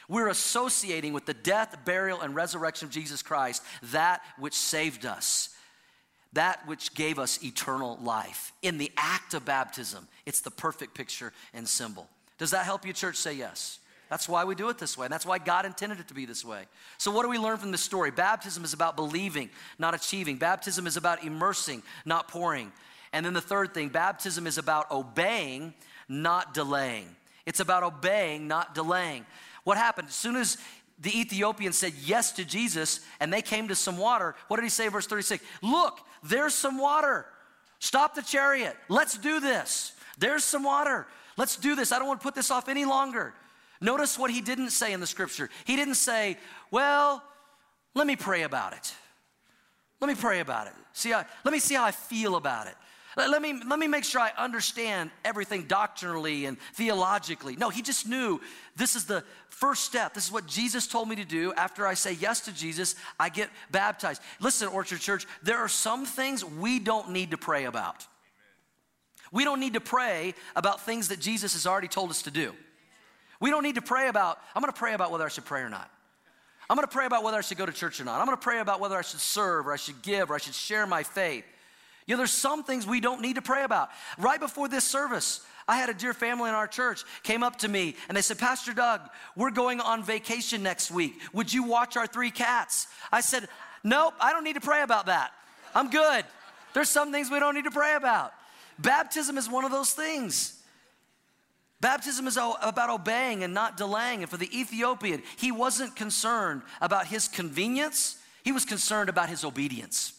[0.08, 5.50] We're associating with the death, burial, and resurrection of Jesus Christ, that which saved us,
[6.32, 8.52] that which gave us eternal life.
[8.62, 12.08] In the act of baptism, it's the perfect picture and symbol.
[12.38, 13.16] Does that help you, church?
[13.16, 13.78] Say yes.
[14.08, 15.06] That's why we do it this way.
[15.06, 16.66] And that's why God intended it to be this way.
[16.98, 18.12] So, what do we learn from this story?
[18.12, 20.36] Baptism is about believing, not achieving.
[20.36, 22.70] Baptism is about immersing, not pouring.
[23.12, 25.74] And then the third thing baptism is about obeying,
[26.08, 27.08] not delaying.
[27.46, 29.26] It's about obeying, not delaying.
[29.66, 30.06] What happened?
[30.06, 30.58] As soon as
[31.00, 34.68] the Ethiopian said yes to Jesus and they came to some water, what did he
[34.68, 35.44] say, verse 36?
[35.60, 37.26] Look, there's some water.
[37.80, 38.76] Stop the chariot.
[38.88, 39.90] Let's do this.
[40.18, 41.08] There's some water.
[41.36, 41.90] Let's do this.
[41.90, 43.34] I don't want to put this off any longer.
[43.80, 45.50] Notice what he didn't say in the scripture.
[45.64, 46.38] He didn't say,
[46.70, 47.20] Well,
[47.92, 48.94] let me pray about it.
[50.00, 50.74] Let me pray about it.
[50.92, 52.76] See, how, let me see how I feel about it.
[53.16, 57.56] Let me, let me make sure I understand everything doctrinally and theologically.
[57.56, 58.42] No, he just knew
[58.76, 60.12] this is the first step.
[60.12, 61.54] This is what Jesus told me to do.
[61.54, 64.20] After I say yes to Jesus, I get baptized.
[64.38, 68.06] Listen, Orchard Church, there are some things we don't need to pray about.
[69.32, 72.52] We don't need to pray about things that Jesus has already told us to do.
[73.40, 75.70] We don't need to pray about, I'm gonna pray about whether I should pray or
[75.70, 75.90] not.
[76.68, 78.20] I'm gonna pray about whether I should go to church or not.
[78.20, 80.54] I'm gonna pray about whether I should serve or I should give or I should
[80.54, 81.44] share my faith.
[82.06, 83.90] You know, there's some things we don't need to pray about.
[84.16, 87.68] Right before this service, I had a dear family in our church came up to
[87.68, 89.00] me and they said, Pastor Doug,
[89.34, 91.20] we're going on vacation next week.
[91.32, 92.86] Would you watch our three cats?
[93.10, 93.48] I said,
[93.82, 95.32] Nope, I don't need to pray about that.
[95.74, 96.24] I'm good.
[96.74, 98.32] There's some things we don't need to pray about.
[98.78, 100.60] Baptism is one of those things.
[101.80, 104.22] Baptism is about obeying and not delaying.
[104.22, 109.44] And for the Ethiopian, he wasn't concerned about his convenience, he was concerned about his
[109.44, 110.15] obedience.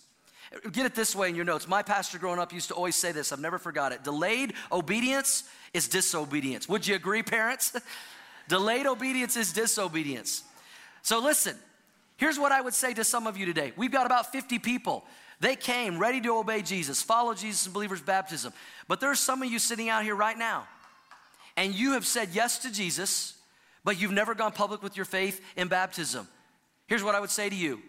[0.72, 1.68] Get it this way in your notes.
[1.68, 4.04] My pastor growing up used to always say this, I've never forgot it.
[4.04, 6.70] Delayed obedience is disobedience.
[6.70, 7.76] Would you agree, parents?
[8.48, 10.44] Delayed obedience is disobedience.
[11.02, 11.58] So listen,
[12.16, 13.74] here's what I would say to some of you today.
[13.76, 15.04] We've got about 50 people.
[15.40, 18.54] They came ready to obey Jesus, follow Jesus in believers' baptism.
[18.88, 20.68] But there's some of you sitting out here right now,
[21.56, 23.36] and you have said yes to Jesus,
[23.84, 26.28] but you've never gone public with your faith in baptism.
[26.88, 27.82] Here's what I would say to you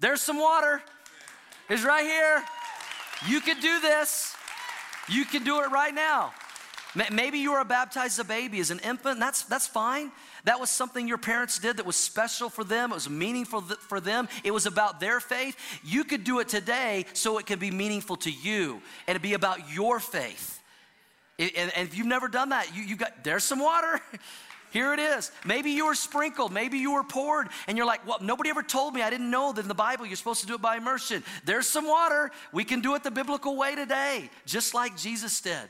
[0.00, 0.82] there's some water
[1.68, 2.44] is right here.
[3.26, 4.34] You can do this.
[5.08, 6.32] You can do it right now.
[7.12, 9.20] Maybe you were baptized as a baby, as an infant.
[9.20, 10.10] That's, that's fine.
[10.44, 12.90] That was something your parents did that was special for them.
[12.90, 14.28] It was meaningful for them.
[14.42, 15.56] It was about their faith.
[15.84, 19.34] You could do it today so it can be meaningful to you and it be
[19.34, 20.60] about your faith.
[21.38, 24.00] And, and if you've never done that, you, you got, there's some water.
[24.70, 25.30] Here it is.
[25.44, 28.94] Maybe you were sprinkled, maybe you were poured, and you're like, well, nobody ever told
[28.94, 29.02] me.
[29.02, 31.22] I didn't know that in the Bible you're supposed to do it by immersion.
[31.44, 32.30] There's some water.
[32.52, 35.68] We can do it the biblical way today, just like Jesus did.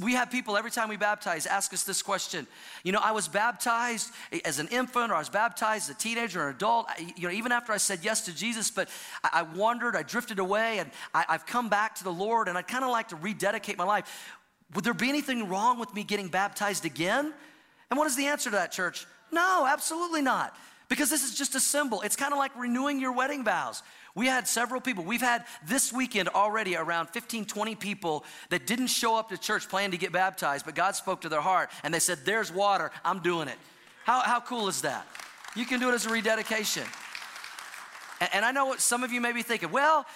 [0.00, 2.46] We have people every time we baptize ask us this question.
[2.84, 4.10] You know, I was baptized
[4.44, 6.88] as an infant, or I was baptized as a teenager or an adult.
[7.16, 8.88] You know, even after I said yes to Jesus, but
[9.22, 12.68] I wandered, I drifted away, and I, have come back to the Lord, and I'd
[12.68, 14.32] kind of like to rededicate my life.
[14.74, 17.34] Would there be anything wrong with me getting baptized again?
[17.90, 19.06] And what is the answer to that, church?
[19.30, 20.56] No, absolutely not.
[20.88, 22.02] Because this is just a symbol.
[22.02, 23.82] It's kind of like renewing your wedding vows.
[24.14, 25.02] We had several people.
[25.02, 29.68] We've had this weekend already around 15, 20 people that didn't show up to church
[29.68, 32.90] planning to get baptized, but God spoke to their heart and they said, There's water,
[33.04, 33.56] I'm doing it.
[34.04, 35.06] How, how cool is that?
[35.56, 36.84] You can do it as a rededication.
[38.20, 40.06] And, and I know what some of you may be thinking, well,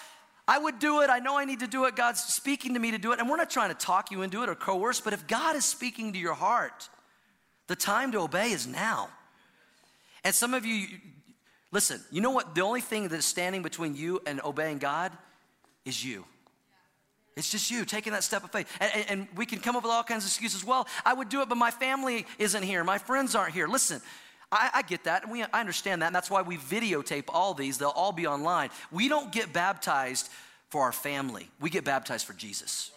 [0.47, 1.11] I would do it.
[1.11, 1.97] I know I need to do it.
[1.97, 3.19] God's speaking to me to do it.
[3.19, 5.65] And we're not trying to talk you into it or coerce, but if God is
[5.65, 6.89] speaking to your heart,
[7.69, 9.09] the time to obey is now.
[10.25, 10.89] And some of you,
[11.71, 12.55] listen, you know what?
[12.55, 15.13] The only thing that is standing between you and obeying God
[15.85, 16.25] is you.
[17.37, 18.69] It's just you taking that step of faith.
[18.81, 20.65] And, and, and, we can come up with all kinds of excuses.
[20.65, 22.83] Well, I would do it, but my family isn't here.
[22.83, 23.69] My friends aren't here.
[23.69, 24.03] Listen,
[24.51, 25.23] I, I get that.
[25.23, 26.07] And we, I understand that.
[26.07, 27.79] And that's why we videotape all these.
[27.79, 28.71] They'll all be online.
[28.91, 30.29] We don't get baptized
[30.69, 32.91] for our family, we get baptized for Jesus.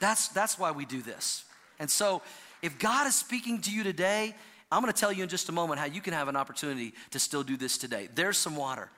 [0.00, 1.44] That's, that's why we do this.
[1.78, 2.22] And so,
[2.64, 4.34] if God is speaking to you today,
[4.72, 6.94] I'm going to tell you in just a moment how you can have an opportunity
[7.10, 8.08] to still do this today.
[8.14, 8.88] There's some water.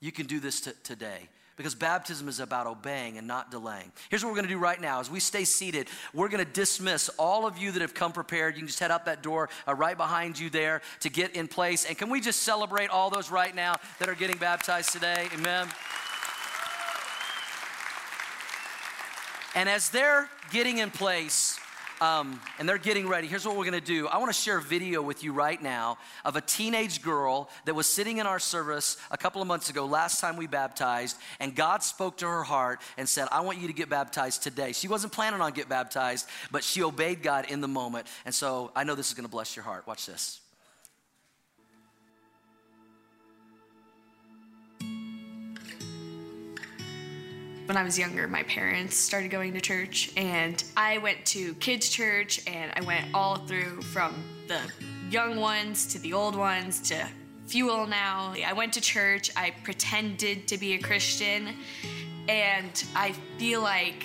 [0.00, 1.28] You can do this t- today
[1.58, 3.92] because baptism is about obeying and not delaying.
[4.08, 5.00] Here's what we're going to do right now.
[5.00, 8.54] As we stay seated, we're going to dismiss all of you that have come prepared.
[8.54, 11.46] You can just head out that door uh, right behind you there to get in
[11.46, 11.84] place.
[11.84, 15.28] And can we just celebrate all those right now that are getting baptized today?
[15.34, 15.68] Amen.
[19.54, 21.60] And as they're getting in place,
[22.00, 23.26] um, and they're getting ready.
[23.26, 24.08] Here's what we're gonna do.
[24.08, 27.86] I wanna share a video with you right now of a teenage girl that was
[27.86, 31.82] sitting in our service a couple of months ago, last time we baptized, and God
[31.82, 34.72] spoke to her heart and said, I want you to get baptized today.
[34.72, 38.06] She wasn't planning on get baptized, but she obeyed God in the moment.
[38.24, 39.86] And so I know this is gonna bless your heart.
[39.86, 40.40] Watch this.
[47.70, 51.88] When I was younger, my parents started going to church, and I went to kids'
[51.88, 54.12] church, and I went all through from
[54.48, 54.58] the
[55.08, 57.06] young ones to the old ones to
[57.46, 58.34] fuel now.
[58.44, 61.54] I went to church, I pretended to be a Christian,
[62.28, 64.04] and I feel like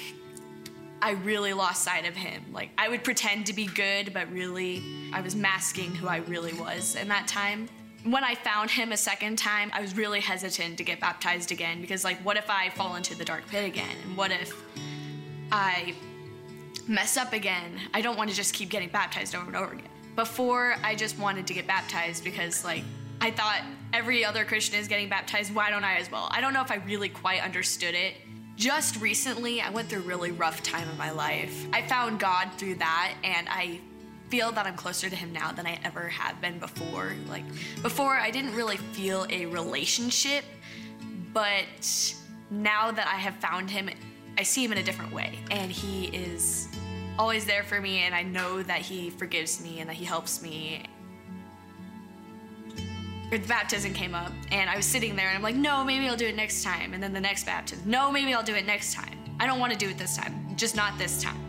[1.02, 2.46] I really lost sight of him.
[2.54, 6.54] Like, I would pretend to be good, but really, I was masking who I really
[6.54, 7.68] was in that time
[8.06, 11.82] when I found him a second time, I was really hesitant to get baptized again
[11.82, 13.96] because, like, what if I fall into the dark pit again?
[14.04, 14.54] And what if
[15.52, 15.96] I
[16.88, 17.80] mess up again?
[17.96, 19.90] I don't want to just keep getting baptized over and over again.
[20.16, 22.84] Before, I just wanted to get baptized because, like,
[23.22, 25.54] I thought every other Christian is getting baptized.
[25.56, 26.28] Why don't I as well?
[26.32, 28.14] I don't know if I really quite understood it.
[28.56, 31.68] Just recently, I went through a really rough time in my life.
[31.74, 33.82] I found God through that, and I
[34.30, 37.14] feel that I'm closer to him now than I ever have been before.
[37.30, 37.44] Like
[37.82, 40.44] before I didn't really feel a relationship,
[41.34, 42.16] but
[42.50, 43.90] now that I have found him,
[44.38, 46.68] I see him in a different way and he is
[47.18, 50.42] always there for me and I know that he forgives me and that he helps
[50.42, 50.84] me.
[53.32, 56.18] The baptism came up and I was sitting there and I'm like, no, maybe I'll
[56.18, 56.94] do it next time.
[56.94, 59.18] And then the next baptism, no, maybe I'll do it next time.
[59.40, 61.42] I don't want to do it this time, just not this time.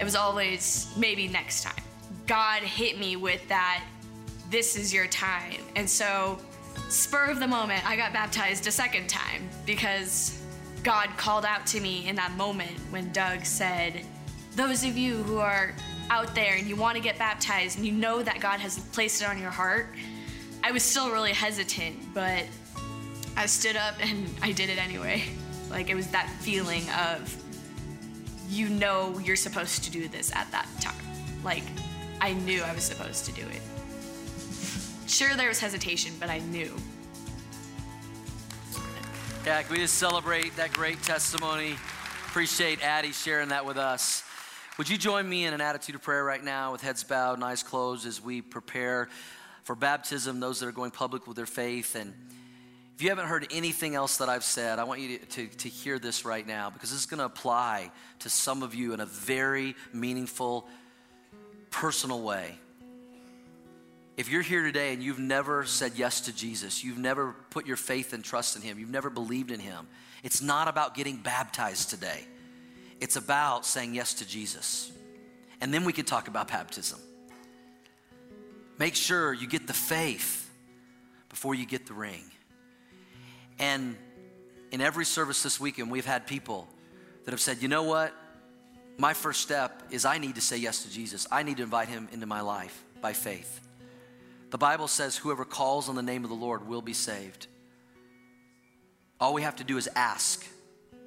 [0.00, 1.85] It was always maybe next time.
[2.26, 3.84] God hit me with that,
[4.50, 5.60] this is your time.
[5.76, 6.38] And so,
[6.88, 10.42] spur of the moment, I got baptized a second time because
[10.82, 14.04] God called out to me in that moment when Doug said,
[14.56, 15.72] Those of you who are
[16.10, 19.22] out there and you want to get baptized and you know that God has placed
[19.22, 19.88] it on your heart,
[20.64, 22.44] I was still really hesitant, but
[23.36, 25.24] I stood up and I did it anyway.
[25.70, 27.36] Like it was that feeling of,
[28.48, 30.94] you know, you're supposed to do this at that time.
[31.44, 31.64] Like,
[32.26, 33.62] I knew I was supposed to do it.
[35.08, 36.74] Sure, there was hesitation, but I knew.
[39.44, 41.76] Yeah, can we just celebrate that great testimony?
[42.26, 44.24] Appreciate Addie sharing that with us.
[44.76, 47.44] Would you join me in an attitude of prayer right now with heads bowed and
[47.44, 49.08] eyes closed as we prepare
[49.62, 51.94] for baptism, those that are going public with their faith?
[51.94, 52.12] And
[52.96, 55.68] if you haven't heard anything else that I've said, I want you to, to, to
[55.68, 58.98] hear this right now because this is going to apply to some of you in
[58.98, 60.66] a very meaningful
[61.76, 62.58] personal way.
[64.16, 67.76] If you're here today and you've never said yes to Jesus, you've never put your
[67.76, 69.86] faith and trust in Him, you've never believed in Him,
[70.22, 72.24] it's not about getting baptized today.
[72.98, 74.90] It's about saying yes to Jesus.
[75.60, 76.98] And then we can talk about baptism.
[78.78, 80.50] Make sure you get the faith
[81.28, 82.24] before you get the ring.
[83.58, 83.96] And
[84.72, 86.68] in every service this weekend, we've had people
[87.26, 88.14] that have said, you know what?
[88.98, 91.26] My first step is I need to say yes to Jesus.
[91.30, 93.60] I need to invite him into my life by faith.
[94.50, 97.46] The Bible says, whoever calls on the name of the Lord will be saved.
[99.20, 100.46] All we have to do is ask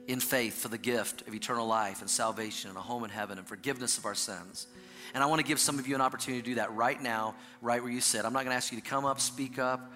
[0.07, 3.37] in faith for the gift of eternal life and salvation and a home in heaven
[3.37, 4.67] and forgiveness of our sins.
[5.13, 7.35] And I want to give some of you an opportunity to do that right now,
[7.61, 8.25] right where you sit.
[8.25, 9.93] I'm not going to ask you to come up, speak up,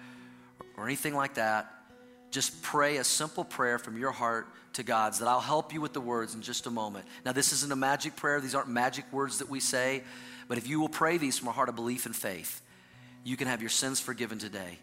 [0.76, 1.70] or anything like that.
[2.34, 5.92] Just pray a simple prayer from your heart to God's that I'll help you with
[5.92, 7.06] the words in just a moment.
[7.24, 10.02] Now, this isn't a magic prayer, these aren't magic words that we say,
[10.48, 12.60] but if you will pray these from a heart of belief and faith,
[13.22, 14.80] you can have your sins forgiven today.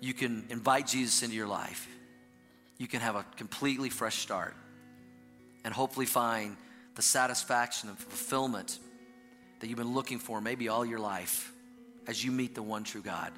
[0.00, 1.88] You can invite Jesus into your life.
[2.76, 4.54] You can have a completely fresh start
[5.64, 6.56] and hopefully find
[6.94, 8.78] the satisfaction and fulfillment
[9.58, 11.52] that you've been looking for maybe all your life
[12.06, 13.32] as you meet the one true God.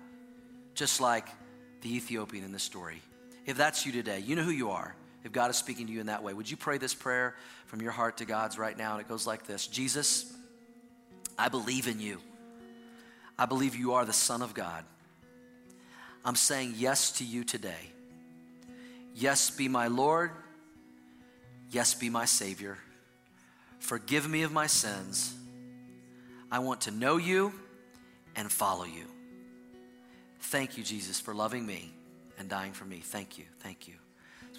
[0.74, 1.26] Just like
[1.82, 3.02] the Ethiopian in this story.
[3.46, 6.00] If that's you today, you know who you are if God is speaking to you
[6.00, 6.32] in that way.
[6.32, 7.34] Would you pray this prayer
[7.66, 8.92] from your heart to God's right now?
[8.92, 10.32] And it goes like this Jesus,
[11.38, 12.18] I believe in you.
[13.38, 14.84] I believe you are the Son of God.
[16.24, 17.90] I'm saying yes to you today.
[19.14, 20.30] Yes, be my Lord.
[21.70, 22.78] Yes, be my Savior.
[23.78, 25.34] Forgive me of my sins.
[26.52, 27.52] I want to know you
[28.36, 29.06] and follow you.
[30.40, 31.92] Thank you, Jesus, for loving me
[32.38, 32.98] and dying for me.
[32.98, 33.44] Thank you.
[33.60, 33.94] Thank you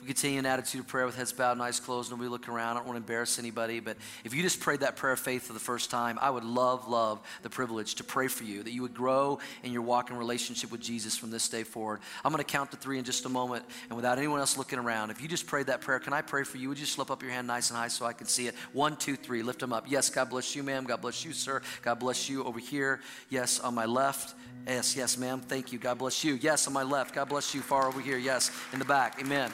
[0.01, 2.71] we continue an attitude of prayer with heads bowed and eyes closed, nobody looking around.
[2.71, 5.43] I don't want to embarrass anybody, but if you just prayed that prayer of faith
[5.43, 8.71] for the first time, I would love, love the privilege to pray for you, that
[8.71, 11.99] you would grow in your walk and relationship with Jesus from this day forward.
[12.25, 14.79] I'm going to count to three in just a moment, and without anyone else looking
[14.79, 16.69] around, if you just prayed that prayer, can I pray for you?
[16.69, 18.55] Would you slip up your hand nice and high so I can see it?
[18.73, 19.43] One, two, three.
[19.43, 19.85] Lift them up.
[19.87, 20.85] Yes, God bless you, ma'am.
[20.85, 21.61] God bless you, sir.
[21.83, 23.01] God bless you over here.
[23.29, 24.33] Yes, on my left.
[24.65, 25.41] Yes, yes, ma'am.
[25.41, 25.79] Thank you.
[25.79, 26.35] God bless you.
[26.41, 27.13] Yes, on my left.
[27.13, 27.61] God bless you.
[27.61, 28.17] Far over here.
[28.17, 29.19] Yes, in the back.
[29.21, 29.51] Amen.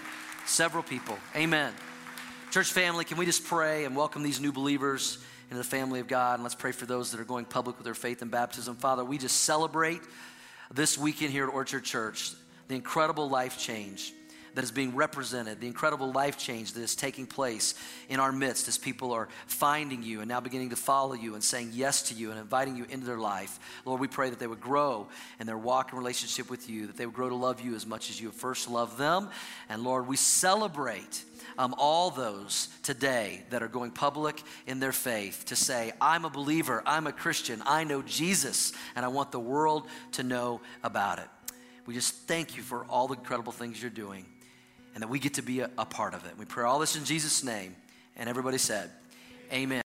[0.47, 1.17] Several people.
[1.35, 1.73] Amen.
[2.51, 5.17] Church family, can we just pray and welcome these new believers
[5.49, 6.35] into the family of God?
[6.35, 8.77] And let's pray for those that are going public with their faith and baptism.
[8.77, 9.99] Father, we just celebrate
[10.73, 12.31] this weekend here at Orchard Church
[12.69, 14.13] the incredible life change
[14.57, 17.75] that is being represented, the incredible life change that is taking place
[18.09, 21.43] in our midst as people are finding you and now beginning to follow you and
[21.43, 23.59] saying yes to you and inviting you into their life.
[23.85, 26.97] Lord, we pray that they would grow in their walk and relationship with you, that
[26.97, 29.29] they would grow to love you as much as you have first loved them.
[29.69, 31.23] And Lord, we celebrate.
[31.59, 36.29] Um, all those today that are going public in their faith to say, I'm a
[36.29, 41.17] believer, I'm a Christian, I know Jesus, and I want the world to know about
[41.17, 41.27] it.
[41.87, 44.25] We just thank you for all the incredible things you're doing
[44.97, 46.35] and that we get to be a, a part of it.
[46.39, 47.75] We pray all this in Jesus' name.
[48.15, 48.89] And everybody said,
[49.53, 49.75] Amen.